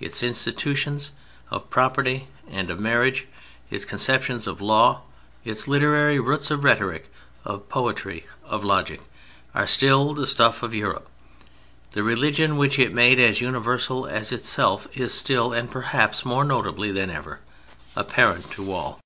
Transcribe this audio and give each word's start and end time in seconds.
Its 0.00 0.24
institutions 0.24 1.12
of 1.52 1.70
property 1.70 2.26
and 2.50 2.68
of 2.68 2.80
marriage; 2.80 3.28
its 3.70 3.84
conceptions 3.84 4.48
of 4.48 4.60
law; 4.60 5.02
its 5.44 5.68
literary 5.68 6.18
roots 6.18 6.50
of 6.50 6.64
Rhetoric, 6.64 7.08
of 7.44 7.68
Poetry, 7.68 8.26
of 8.44 8.64
Logic, 8.64 9.00
are 9.54 9.68
still 9.68 10.14
the 10.14 10.26
stuff 10.26 10.64
of 10.64 10.74
Europe. 10.74 11.08
The 11.92 12.02
religion 12.02 12.56
which 12.56 12.76
it 12.76 12.92
made 12.92 13.20
as 13.20 13.40
universal 13.40 14.04
as 14.08 14.32
itself 14.32 14.88
is 14.96 15.14
still, 15.14 15.52
and 15.52 15.70
perhaps 15.70 16.24
more 16.24 16.42
notably 16.44 16.90
than 16.90 17.08
ever, 17.08 17.38
apparent 17.94 18.50
to 18.50 18.72
all. 18.72 18.98